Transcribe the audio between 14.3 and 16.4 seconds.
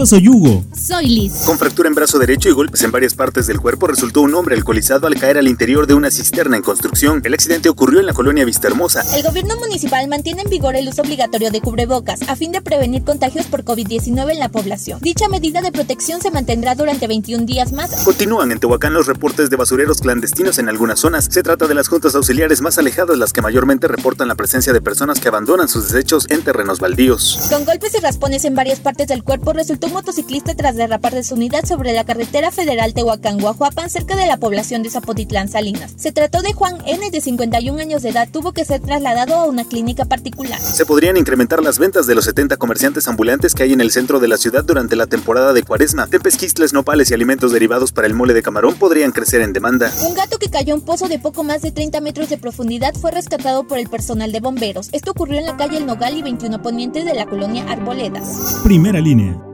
en la población. Dicha medida de protección se